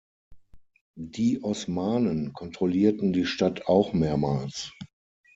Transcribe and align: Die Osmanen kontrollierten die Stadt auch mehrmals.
Die 0.95 1.43
Osmanen 1.43 2.33
kontrollierten 2.33 3.13
die 3.13 3.27
Stadt 3.27 3.67
auch 3.67 3.93
mehrmals. 3.93 4.73